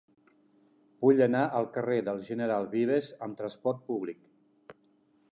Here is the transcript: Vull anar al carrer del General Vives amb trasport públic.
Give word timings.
Vull 1.05 1.19
anar 1.25 1.41
al 1.59 1.67
carrer 1.75 1.97
del 2.07 2.23
General 2.29 2.65
Vives 2.71 3.11
amb 3.27 3.37
trasport 3.43 3.83
públic. 3.91 4.75